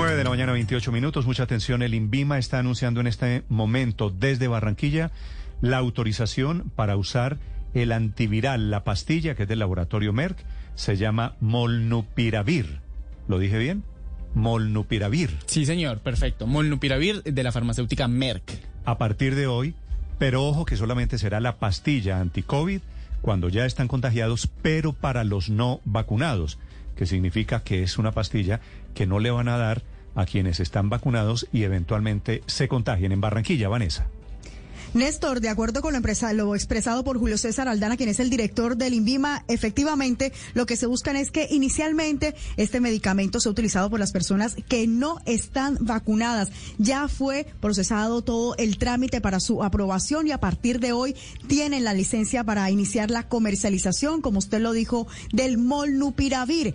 9 0.00 0.16
de 0.16 0.24
la 0.24 0.30
mañana, 0.30 0.52
28 0.52 0.92
minutos. 0.92 1.26
Mucha 1.26 1.42
atención. 1.42 1.82
El 1.82 1.92
INVIMA 1.92 2.38
está 2.38 2.58
anunciando 2.58 3.02
en 3.02 3.06
este 3.06 3.42
momento 3.50 4.08
desde 4.08 4.48
Barranquilla 4.48 5.10
la 5.60 5.76
autorización 5.76 6.72
para 6.74 6.96
usar 6.96 7.36
el 7.74 7.92
antiviral, 7.92 8.70
la 8.70 8.82
pastilla 8.82 9.34
que 9.34 9.42
es 9.42 9.48
del 9.50 9.58
laboratorio 9.58 10.14
Merck. 10.14 10.42
Se 10.74 10.96
llama 10.96 11.36
Molnupiravir. 11.40 12.80
¿Lo 13.28 13.38
dije 13.38 13.58
bien? 13.58 13.84
Molnupiravir. 14.32 15.36
Sí, 15.44 15.66
señor, 15.66 15.98
perfecto. 15.98 16.46
Molnupiravir 16.46 17.22
de 17.22 17.42
la 17.42 17.52
farmacéutica 17.52 18.08
Merck. 18.08 18.52
A 18.86 18.96
partir 18.96 19.34
de 19.34 19.48
hoy, 19.48 19.74
pero 20.18 20.46
ojo 20.46 20.64
que 20.64 20.78
solamente 20.78 21.18
será 21.18 21.40
la 21.40 21.58
pastilla 21.58 22.20
anti-COVID 22.20 22.80
cuando 23.20 23.50
ya 23.50 23.66
están 23.66 23.86
contagiados, 23.86 24.48
pero 24.62 24.94
para 24.94 25.24
los 25.24 25.50
no 25.50 25.82
vacunados, 25.84 26.58
que 26.96 27.04
significa 27.04 27.62
que 27.62 27.82
es 27.82 27.98
una 27.98 28.12
pastilla 28.12 28.60
que 28.94 29.06
no 29.06 29.18
le 29.18 29.30
van 29.30 29.48
a 29.48 29.58
dar 29.58 29.82
a 30.14 30.26
quienes 30.26 30.60
están 30.60 30.90
vacunados 30.90 31.46
y 31.52 31.62
eventualmente 31.62 32.42
se 32.46 32.68
contagien 32.68 33.12
en 33.12 33.20
Barranquilla, 33.20 33.68
Vanessa. 33.68 34.06
Néstor, 34.92 35.40
de 35.40 35.48
acuerdo 35.48 35.82
con 35.82 35.92
lo, 35.92 36.00
lo, 36.34 36.54
expresado 36.56 37.04
por 37.04 37.16
Julio 37.16 37.38
César 37.38 37.68
Aldana, 37.68 37.96
quien 37.96 38.08
es 38.08 38.18
el 38.18 38.28
director 38.28 38.76
del 38.76 38.94
INVIMA, 38.94 39.44
efectivamente 39.46 40.32
lo 40.54 40.66
que 40.66 40.76
se 40.76 40.86
buscan 40.86 41.14
es 41.14 41.30
que 41.30 41.46
inicialmente 41.48 42.34
este 42.56 42.80
medicamento 42.80 43.38
sea 43.38 43.52
utilizado 43.52 43.88
por 43.88 44.00
las 44.00 44.10
personas 44.10 44.56
que 44.68 44.88
no 44.88 45.20
están 45.26 45.78
vacunadas. 45.80 46.50
Ya 46.78 47.06
fue 47.06 47.46
procesado 47.60 48.22
todo 48.22 48.56
el 48.56 48.78
trámite 48.78 49.20
para 49.20 49.38
su 49.38 49.62
aprobación 49.62 50.26
y 50.26 50.32
a 50.32 50.40
partir 50.40 50.80
de 50.80 50.92
hoy 50.92 51.14
tienen 51.46 51.84
la 51.84 51.94
licencia 51.94 52.42
para 52.42 52.68
iniciar 52.68 53.12
la 53.12 53.28
comercialización, 53.28 54.22
como 54.22 54.40
usted 54.40 54.60
lo 54.60 54.72
dijo, 54.72 55.06
del 55.32 55.56
Molnupiravir. 55.56 56.74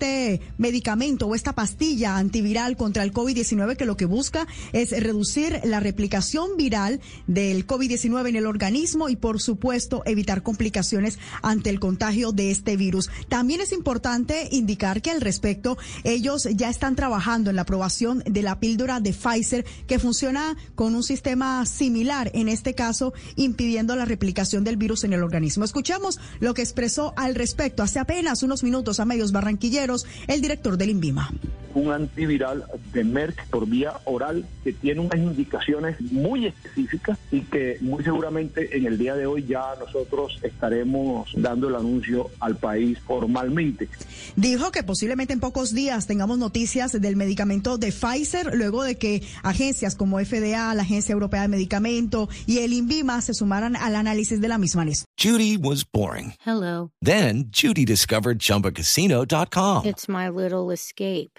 Este 0.00 0.40
medicamento 0.56 1.26
o 1.26 1.34
esta 1.34 1.54
pastilla 1.54 2.16
antiviral 2.16 2.78
contra 2.78 3.02
el 3.02 3.12
COVID-19 3.12 3.76
que 3.76 3.84
lo 3.84 3.98
que 3.98 4.06
busca 4.06 4.46
es 4.72 4.92
reducir 4.92 5.60
la 5.64 5.78
replicación 5.78 6.56
viral 6.56 7.02
del 7.26 7.66
COVID-19 7.66 8.30
en 8.30 8.36
el 8.36 8.46
organismo 8.46 9.10
y 9.10 9.16
por 9.16 9.42
supuesto 9.42 10.02
evitar 10.06 10.42
complicaciones 10.42 11.18
ante 11.42 11.68
el 11.68 11.80
contagio 11.80 12.32
de 12.32 12.50
este 12.50 12.78
virus. 12.78 13.10
También 13.28 13.60
es 13.60 13.72
importante 13.72 14.48
indicar 14.52 15.02
que 15.02 15.10
al 15.10 15.20
respecto 15.20 15.76
ellos 16.02 16.48
ya 16.54 16.70
están 16.70 16.96
trabajando 16.96 17.50
en 17.50 17.56
la 17.56 17.62
aprobación 17.62 18.22
de 18.24 18.42
la 18.42 18.58
píldora 18.58 19.00
de 19.00 19.12
Pfizer 19.12 19.66
que 19.86 19.98
funciona 19.98 20.56
con 20.76 20.94
un 20.94 21.02
sistema 21.02 21.66
similar, 21.66 22.30
en 22.32 22.48
este 22.48 22.74
caso 22.74 23.12
impidiendo 23.36 23.94
la 23.96 24.06
replicación 24.06 24.64
del 24.64 24.78
virus 24.78 25.04
en 25.04 25.12
el 25.12 25.22
organismo. 25.22 25.66
Escuchamos 25.66 26.18
lo 26.38 26.54
que 26.54 26.62
expresó 26.62 27.12
al 27.18 27.34
respecto 27.34 27.82
hace 27.82 27.98
apenas 27.98 28.42
unos 28.42 28.62
minutos 28.62 28.98
a 28.98 29.04
medios 29.04 29.32
barranquilleros 29.32 29.89
el 30.26 30.40
director 30.40 30.76
del 30.76 30.90
INVIMA. 30.90 31.30
Un 31.74 31.92
antiviral 31.92 32.64
de 32.92 33.04
Merck 33.04 33.46
por 33.48 33.66
vía 33.68 34.00
oral 34.04 34.44
que 34.64 34.72
tiene 34.72 35.00
unas 35.00 35.18
indicaciones 35.18 36.00
muy 36.00 36.46
específicas 36.46 37.18
y 37.30 37.42
que 37.42 37.78
muy 37.80 38.02
seguramente 38.02 38.76
en 38.76 38.86
el 38.86 38.98
día 38.98 39.14
de 39.14 39.26
hoy 39.26 39.44
ya 39.46 39.74
nosotros 39.78 40.38
estaremos 40.42 41.30
dando 41.36 41.68
el 41.68 41.76
anuncio 41.76 42.30
al 42.40 42.56
país 42.56 42.98
formalmente. 43.00 43.88
Dijo 44.36 44.72
que 44.72 44.82
posiblemente 44.82 45.32
en 45.32 45.40
pocos 45.40 45.72
días 45.72 46.06
tengamos 46.06 46.38
noticias 46.38 47.00
del 47.00 47.16
medicamento 47.16 47.78
de 47.78 47.92
Pfizer 47.92 48.56
luego 48.56 48.82
de 48.82 48.96
que 48.96 49.22
agencias 49.42 49.94
como 49.94 50.18
FDA, 50.18 50.74
la 50.74 50.82
Agencia 50.82 51.12
Europea 51.12 51.42
de 51.42 51.48
Medicamento 51.48 52.28
y 52.46 52.58
el 52.58 52.72
INVIMA 52.72 53.20
se 53.20 53.34
sumaran 53.34 53.76
al 53.76 53.94
análisis 53.94 54.40
de 54.40 54.48
la 54.48 54.58
misma. 54.58 54.80
Judy 55.16 55.56
was 55.56 55.84
boring. 55.84 56.34
Hello. 56.44 56.90
Then 57.02 57.50
Judy 57.50 57.84
discovered 57.84 58.38
chumbacasino.com. 58.38 59.84
It's 59.84 60.08
my 60.08 60.28
little 60.28 60.70
escape. 60.70 61.38